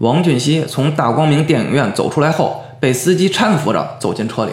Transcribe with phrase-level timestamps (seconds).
[0.00, 4.52] 王俊熙从大光明电影院走出来后，被司机搀扶着走进车里。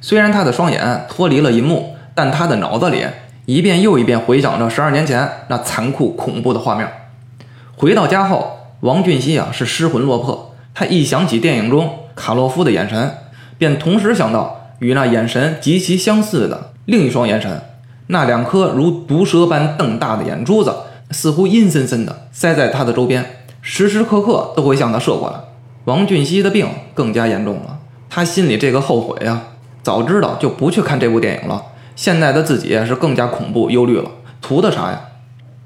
[0.00, 3.06] 虽然他的双眼脱离了银幕，但他的脑子里
[3.46, 6.88] 一遍又一遍回想着十二年前那残酷恐怖的画面。
[7.76, 8.50] 回到家后，
[8.80, 10.56] 王俊熙啊是失魂落魄。
[10.74, 13.14] 他一想起电影中卡洛夫的眼神，
[13.58, 17.62] 便同时想到与那眼神极其相似的另一双眼神，
[18.08, 20.74] 那两颗如毒蛇般瞪大的眼珠子，
[21.12, 23.39] 似乎阴森森的塞在他的周边。
[23.62, 25.36] 时时刻刻都会向他射过来。
[25.84, 27.78] 王俊熙的病更加严重了，
[28.08, 29.40] 他心里这个后悔呀，
[29.82, 31.62] 早知道就不去看这部电影了。
[31.96, 34.10] 现在的自己是更加恐怖忧虑了，
[34.40, 35.00] 图的啥呀？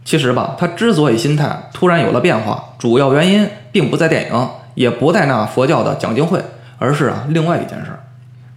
[0.05, 6.41] 其实吧，他之所以心态突然有了变化，主要原因并不在电影，也不在那佛教的讲经会，
[6.79, 7.99] 而是啊另外一件事。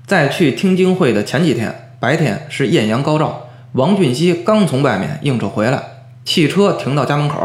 [0.06, 5.82] 在去听经会的前几天，白天是艳阳高照，王俊熙刚从外面应酬回来，
[6.24, 7.38] 汽车停到家门口，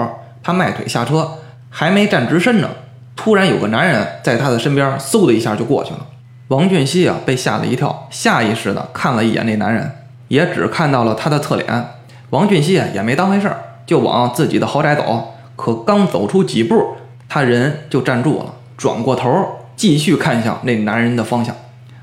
[0.43, 1.39] 他迈腿下车。
[1.75, 2.69] 还没站直身呢，
[3.17, 6.07] 突然有个男人在他的身边，嗖的一下就过去了。
[6.49, 9.91] 王俊熙啊，被吓了一跳，下意识的看了一眼那男人，
[10.29, 11.87] 也只看到了他的侧脸。
[12.29, 15.35] 王俊熙啊，也没当回事儿，就往自己的豪宅走。
[15.57, 16.95] 可刚走出几步，
[17.27, 19.31] 他人就站住了，转过头
[19.75, 21.57] 继续看向那男人的方向。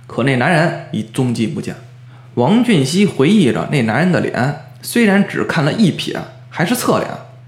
[0.07, 1.75] 可那男人已踪迹不见。
[2.33, 6.15] 王俊熙回忆着那男人的脸，虽然只看了一瞥，
[6.49, 7.07] 还是侧脸，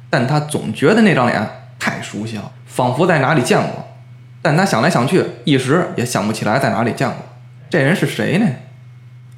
[0.10, 1.61] 但他总觉得那张脸。
[1.82, 3.88] 太熟悉了，仿佛在哪里见过，
[4.40, 7.18] 但他想来想去，一时也想不起来在哪里见过。
[7.72, 8.46] 这人是谁呢？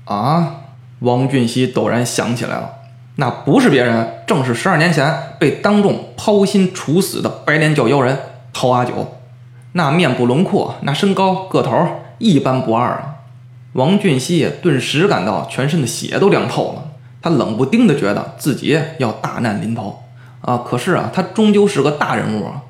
[0.03, 0.57] 啊！
[0.99, 2.69] 王俊熙陡然想起来了，
[3.15, 8.19] 那不是别人，正是十二年前被当众抛心处死的白莲教妖人
[8.51, 9.19] 陶阿九。
[9.71, 13.15] 那面部轮廓，那身高个头，一般不二啊！
[13.71, 20.02] 王俊熙顿时感到全身的血都凉透了，他冷不丁的觉得自己要大难临头。
[20.43, 22.61] 啊，可是啊，他终究是个大人物啊。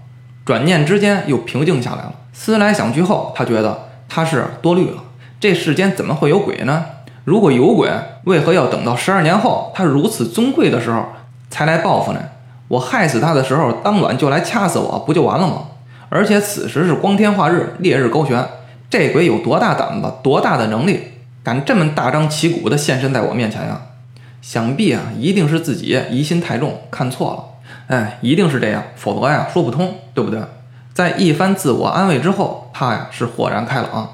[0.45, 2.13] 转念之间又平静下来了。
[2.31, 5.03] 思来想去后，他觉得他是多虑了。
[5.39, 6.85] 这世间怎么会有鬼呢？
[7.25, 7.89] 如果有鬼，
[8.25, 11.05] 为何要等到十二年后他如此尊贵的时候
[11.49, 12.19] 才来报复呢？
[12.67, 15.63] 我害死他的时候，当晚就来掐死我，不就完了吗？
[16.09, 18.45] 而且此时是光天化日，烈日高悬，
[18.89, 20.99] 这鬼有多大胆子，多大的能力，
[21.43, 23.81] 敢这么大张旗鼓地现身在我面前呀？
[24.41, 27.52] 想必啊，一定是自己疑心太重，看错了。
[27.87, 30.41] 哎，一定是这样，否则呀说不通，对不对？
[30.93, 34.09] 在一番自我安慰之后，他呀是豁然开朗。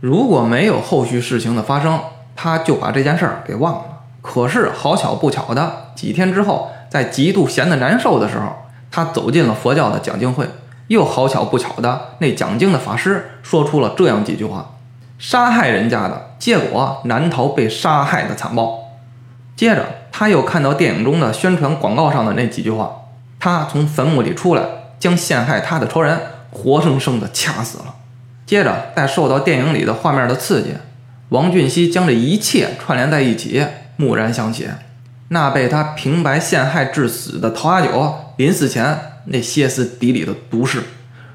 [0.00, 1.98] 如果没有后续事情的发生，
[2.36, 3.84] 他就把这件事儿给忘了。
[4.20, 8.46] 可是好巧不巧的，几天之后，在极度闲得难受的时候，
[8.90, 10.48] 他走进了佛教的讲经会。
[10.88, 14.72] 又好巧不巧的，那讲经的法师说出了这样几句话：
[15.18, 18.80] 杀害人家的结果，难逃被杀害的惨报。
[19.56, 23.03] 接着，他又看到电影中的宣传广告上的那几句话。
[23.44, 24.62] 他从坟墓里出来，
[24.98, 26.18] 将陷害他的仇人
[26.50, 27.96] 活生生的掐死了。
[28.46, 30.70] 接着，在受到电影里的画面的刺激，
[31.28, 33.62] 王俊熙将这一切串联在一起，
[33.98, 34.66] 蓦然想起
[35.28, 40.82] 那被他平白陷害致死的陶阿九临死前那歇斯底里的毒誓。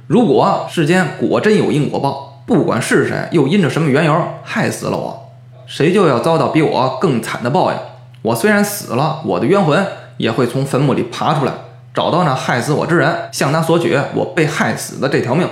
[0.08, 5.30] 如果世间果真有因果报，不管是谁，又因着什么缘由害死了我，
[5.68, 7.78] 谁就要遭到比我更惨的报应。
[8.24, 9.86] 我虽然死了，我的冤魂
[10.18, 11.54] 也会从坟墓里爬出来。
[12.00, 15.46] 找到那害死我之人，向他索取我被害死的这条命。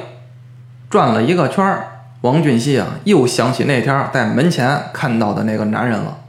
[0.90, 1.88] 转了一个圈儿，
[2.22, 6.20] 王俊熙啊，又想起那天在门前看到的那个男人了。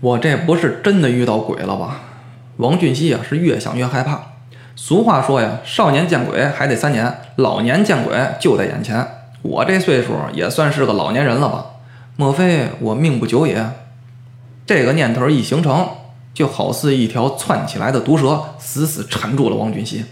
[0.00, 2.00] 我这不是真的遇到鬼了吧？
[2.56, 4.20] 王俊熙啊，是越想越害怕。
[4.74, 9.06] 俗话说呀，少年见鬼还得三年，老年见鬼就在眼前。
[9.42, 11.66] 我这岁数也算是个老年人了吧？
[12.16, 13.64] 莫非我命不久也？
[14.66, 15.88] 这个念头一形成。
[16.38, 20.04] 就好似一条窜起来的毒蛇，死死缠住了王俊熙。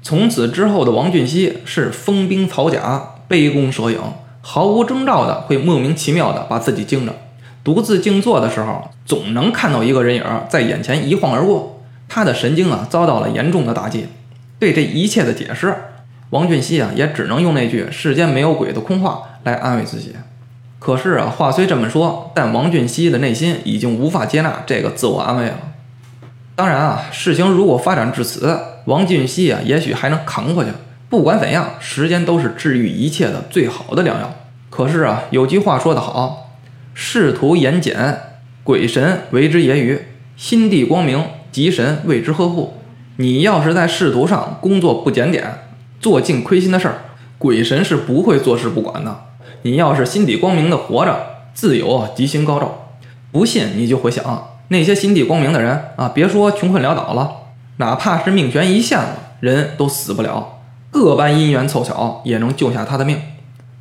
[0.00, 3.98] 从此之后的王俊熙是风兵草甲，杯弓蛇影，
[4.42, 7.12] 毫无征兆的会莫名其妙的把自己惊着。
[7.64, 14.06] 独自静坐的时候，总能看到一个人影在眼前一晃而过，他的神经啊遭到了严重的打击。
[14.60, 15.74] 对这一切的解释，
[16.30, 20.14] 王俊熙啊也只能用那句“世间没有鬼”的空话来安慰自己。
[20.80, 25.58] 可是啊，话虽这么说，但王俊熙的内心已经无法接纳这个自我安慰了。
[26.56, 30.70] 当然啊，事情如果发展至此，王俊熙啊，也许还能扛过去。
[31.10, 34.34] 不管怎样，时间都是治愈一切的最好的良药。
[34.70, 36.50] 可是啊，有句话说得好
[36.94, 38.18] ：“仕途言简，
[38.64, 39.98] 鬼神为之揶揄；
[40.36, 41.22] 心地光明，
[41.52, 42.74] 吉神为之呵护。”
[43.18, 45.44] 你要是在仕途上工作不检点，
[46.00, 46.94] 做尽亏心的事儿，
[47.36, 49.24] 鬼神是不会坐视不管的。
[49.62, 52.96] 你要是心底光明的活着，自有吉星高照。
[53.32, 57.32] 不信你就会想，那些心地光明的人啊，别说穷困潦倒了，
[57.76, 60.60] 哪怕是命悬一线了，人都死不了。
[60.90, 63.20] 各般因缘凑巧也能救下他的命，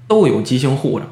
[0.08, 1.06] 都有吉星护着。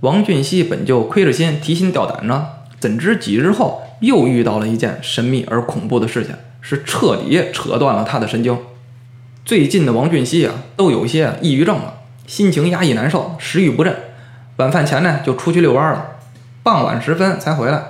[0.00, 2.48] 王俊熙本就亏着心、提心吊胆呢，
[2.78, 8.58] 怎知几日后又遇到了一件神秘而恐怖的事情，是彻底扯断了他的神经。
[9.44, 11.99] 最近的王俊熙啊，都有些抑郁症了，
[12.30, 13.92] 心情压抑难受，食欲不振。
[14.58, 16.12] 晚饭前呢，就出去遛弯了，
[16.62, 17.82] 傍晚时分才回来。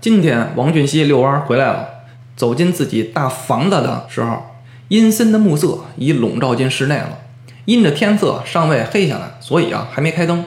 [0.00, 1.88] 今天王俊熙遛弯回来了，
[2.36, 4.44] 走进自己大房子的时候，
[4.86, 7.18] 阴森的暮色已笼罩进室内了。
[7.64, 10.44] 因着天色尚未黑下来，所以啊，还没开灯。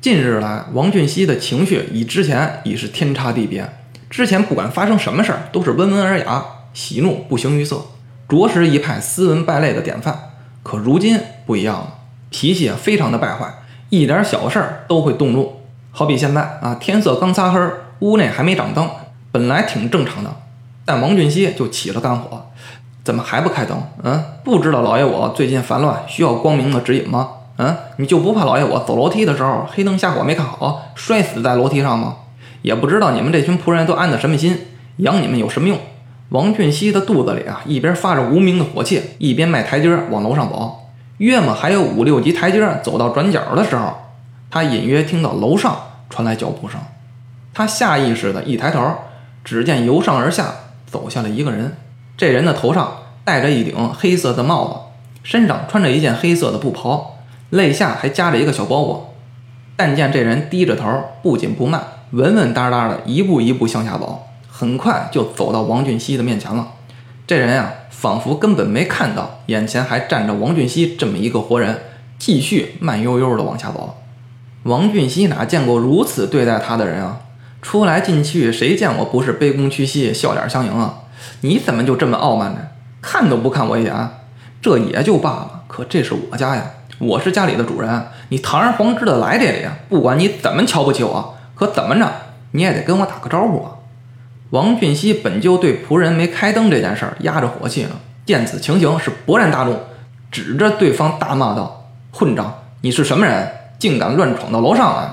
[0.00, 3.68] 近日来，王俊熙的情绪与之前已是天差地别。
[4.08, 7.84] 之前不管发生什么事儿，都是温文尔雅，喜怒不形于色，
[8.28, 10.30] 着实一派斯文败类的典范。
[10.62, 11.94] 可如今不一样了，
[12.34, 13.46] 脾气啊非常的败坏，
[13.90, 15.60] 一点小事儿都会动怒。
[15.92, 17.60] 好比现在啊，天色刚擦黑，
[18.00, 18.90] 屋内还没长灯，
[19.30, 20.34] 本来挺正常的，
[20.84, 22.46] 但王俊熙就起了肝火，
[23.04, 23.80] 怎么还不开灯？
[24.02, 27.28] 嗯，不知道老爷我最近烦乱，需要光明的指引吗？
[27.58, 32.16] 嗯，你就不怕老爷我走楼梯的时候黑灯瞎火没看好，摔死在楼梯上吗？
[32.62, 34.58] 也不知道你们这群仆人都安的什么心，
[34.96, 35.78] 养你们有什么用？
[36.30, 40.80] 王俊熙的肚子里啊，一边发着无名的火气，一边迈台阶往楼上走。
[41.18, 43.94] 约莫还有五六级台阶，走到转角的时候，
[44.50, 45.76] 他隐约听到楼上
[46.10, 46.80] 传来脚步声。
[47.52, 48.94] 他下意识的一抬头，
[49.44, 50.52] 只见由上而下
[50.86, 51.76] 走下了一个人。
[52.16, 52.92] 这人的头上
[53.24, 54.74] 戴着一顶黑色的帽子，
[55.22, 57.12] 身上穿着一件黑色的布袍。
[57.50, 59.14] 肋下还夹着一个小包裹，
[59.76, 61.80] 但见这人低着头，不紧不慢，
[62.10, 66.72] 稳稳当当的一步一步向下走，很快就走到王俊熙的面前了。
[67.26, 67.72] 这人呀，
[68.04, 71.80] 仿佛根本没看到眼前还站着王俊熙这么一个活人，
[72.18, 73.96] 继续慢悠悠的往下走。
[74.64, 77.20] 王俊熙哪见过如此对待他的人啊？
[77.62, 80.96] 出来进去，谁见过不是卑躬屈膝、笑脸相迎啊？
[81.40, 82.58] 你怎么就这么傲慢呢？
[83.00, 84.10] 看都不看我一眼？
[84.60, 86.62] 这也就罢了，可这是我家呀！
[86.98, 92.06] 我是家里的主人，你堂而皇之的来这里，不管你怎么瞧不起我，可怎么着
[92.50, 93.72] 你也得跟我打个招呼啊！
[94.54, 97.90] 王俊熙本就对仆人没开灯这件事儿压着火气呢，
[98.24, 99.76] 见此情形是勃然大怒，
[100.30, 102.54] 指着对方大骂道：“混账！
[102.82, 105.08] 你是什么人，竟敢乱闯到楼上来？”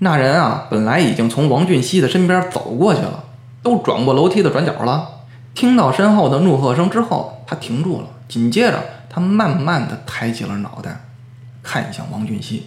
[0.00, 3.22] 那人啊，本来已经从王俊熙的身边走过去了，
[3.62, 5.08] 都转过楼梯的转角了，
[5.54, 8.82] 听到身后的怒喝声之后，他停住了，紧接着。
[9.08, 11.04] 他慢慢的抬起了脑袋，
[11.62, 12.66] 看向王俊熙。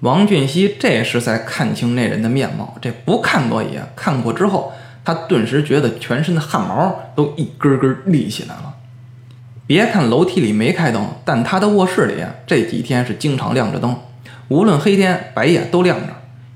[0.00, 4.72] 王俊熙这时才看清那人的面貌，这不看多也，看过之后，
[5.04, 8.74] 他顿时觉得全身的汗毛都一根根立起来了。
[9.66, 12.14] 别看楼梯里没开灯，但他的卧室里
[12.46, 13.96] 这几天是经常亮着灯，
[14.48, 16.06] 无论黑天白夜都亮着。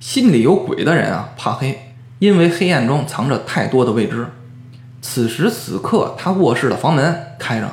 [0.01, 1.79] 心里有鬼的人啊，怕黑，
[2.19, 4.27] 因为黑暗中藏着太多的未知。
[5.01, 7.69] 此时此刻，他卧室的房门开着。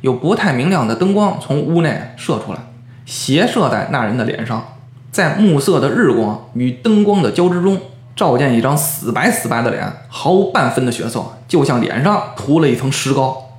[0.00, 2.58] 有不太明亮的灯光从屋内射出来，
[3.06, 4.78] 斜射在那人的脸上，
[5.12, 7.80] 在暮色的日光与灯光的交织中，
[8.14, 13.50] 照见一张死白死白的脸，毫无半分的血色，就像脸上涂了一层石膏。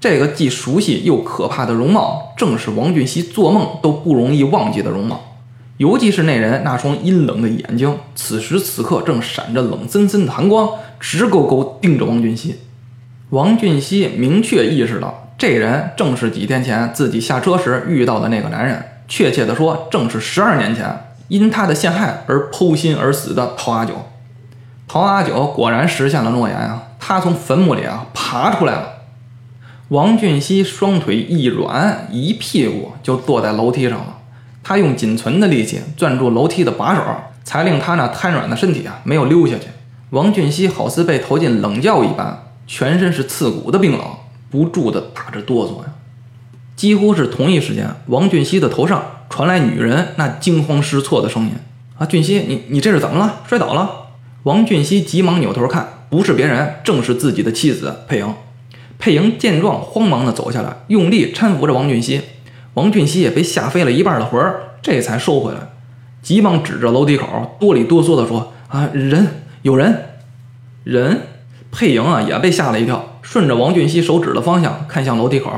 [0.00, 5.20] 这个既熟悉又可怕的容貌，正是王俊熙做梦都不容易忘记的容貌。
[5.78, 10.68] 尤其是那人那双阴冷的眼睛，此时此刻正闪着冷森森的寒光，
[11.00, 12.60] 直勾勾盯着王俊熙。
[13.30, 15.18] 王俊熙明确意识到。
[15.38, 23.94] 这人正是几天前自己下车时遇到的那个男人，确切的说，正是十二年前因他的陷害而剖心而死的陶阿九。
[24.86, 28.86] 陶阿九果然实现了诺言啊，他从坟墓里啊爬出来了。
[29.88, 34.18] 王俊熙双腿一软，一屁股就坐在楼梯上了。
[34.62, 37.02] 他用仅存的力气攥住楼梯的把手，
[37.42, 39.68] 才令他那瘫软的身体啊没有溜下去。
[40.10, 44.00] 王俊熙好似被投进冷窖一般，全身是刺骨的冰冷。
[44.50, 45.94] 不住的打着哆嗦呀！
[46.76, 51.52] 几乎是同一时间，王俊熙的头上传来女人那惊慌失措的声音
[51.96, 53.40] ：“啊，俊熙，你你这是怎么了？
[53.48, 53.90] 摔倒了？”
[54.44, 58.34] 王俊熙急忙扭头看，不是别人，正是自己的妻子佩莹。
[58.98, 62.20] 佩莹见状，慌忙的走下来，用力搀扶着王俊熙。
[62.74, 65.60] 王俊熙也被吓飞了一半的魂儿，这才收回来，
[66.20, 69.26] 急忙指着楼梯口，哆里哆嗦的说：“啊，人，
[69.62, 70.10] 有人，
[70.84, 71.22] 人。”
[71.72, 75.50] 佩莹啊，也被吓了一跳，顺着王俊熙手指的方向看向楼梯口，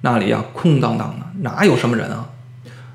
[0.00, 2.30] 那里呀空荡荡的，哪有什么人啊？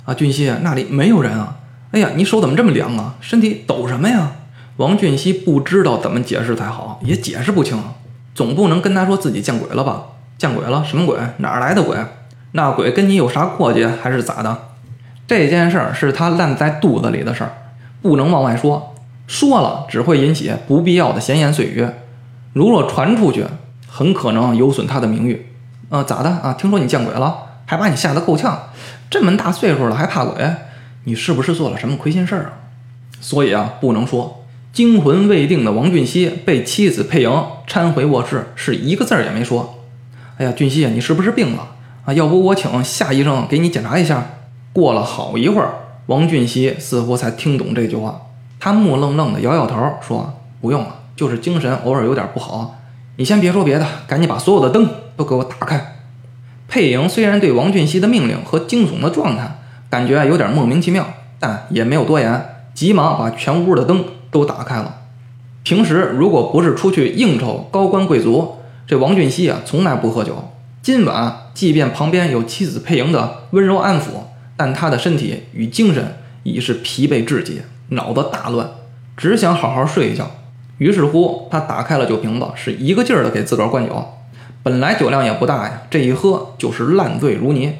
[0.07, 1.57] 啊，俊熙啊，那里没有人啊！
[1.91, 3.15] 哎呀，你手怎么这么凉啊？
[3.19, 4.31] 身体抖什么呀？
[4.77, 7.77] 王俊熙不知道怎么解释才好，也解释不清，
[8.33, 10.03] 总不能跟他说自己见鬼了吧？
[10.37, 10.81] 见鬼了？
[10.85, 11.19] 什么鬼？
[11.39, 11.97] 哪儿来的鬼？
[12.53, 14.57] 那鬼跟你有啥过节还是咋的？
[15.27, 17.51] 这件事儿是他烂在肚子里的事儿，
[18.01, 18.95] 不能往外说，
[19.27, 21.85] 说了只会引起不必要的闲言碎语。
[22.53, 23.45] 如若传出去，
[23.89, 25.47] 很可能有损他的名誉。
[25.89, 26.55] 呃，咋的啊？
[26.57, 27.35] 听说你见鬼了？
[27.67, 28.69] 还把你吓得够呛。
[29.11, 30.43] 这么大岁数了还怕鬼？
[31.03, 32.53] 你是不是做了什么亏心事儿啊？
[33.21, 34.43] 所以啊，不能说
[34.73, 39.83] 惊魂未定的王俊熙被妻子佩莹搀回卧室，是一个字儿也没说。
[40.37, 41.67] 哎呀，俊熙啊，你是不是病了
[42.05, 42.13] 啊？
[42.13, 44.25] 要不我请夏医生给你检查一下。
[44.73, 45.73] 过了好一会儿，
[46.05, 48.21] 王俊熙似乎才听懂这句话，
[48.59, 52.75] 他木愣愣的摇摇头，说：“不用了，就是精神偶尔有点不好。
[53.15, 55.95] 你先别说别的，赶紧把所有的灯都给我打开。”
[56.67, 59.59] 佩莹虽然对王俊熙的命令和惊悚的状态
[59.89, 61.07] 感觉有点莫名其妙，
[61.39, 65.01] 但也没有多言，急忙把全屋的灯都打开了。
[65.63, 70.51] 平时如果不是出去应酬高官贵族，这王俊熙啊从来不喝酒。
[70.81, 74.03] 今晚即便旁边有妻子佩莹的温柔安抚，
[74.55, 78.69] 但他的身体与精神已是疲惫至极，脑子大乱，
[79.17, 80.29] 只想好好睡一觉。
[80.77, 84.05] 于是乎，他打开了酒瓶子，是一个劲儿的给自个儿灌酒。
[84.67, 87.73] 本来酒量也不大呀，这一喝就是烂醉如泥，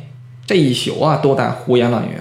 [0.45, 2.15] 这一宿啊都在胡言乱语。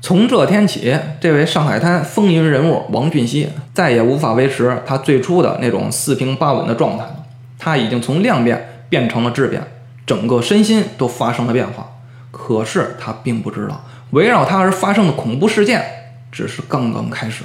[0.00, 7.24] 从这天起，这位上海滩风云人物王俊熙再也无法维持他最初的那种四平八稳的状态了。
[7.60, 9.62] 他已经从量变变成了质变，
[10.04, 11.92] 整个身心都发生了变化。
[12.32, 15.80] 可是他并不知道，围绕他而发生的恐怖事件
[16.32, 17.44] 只是刚刚开始。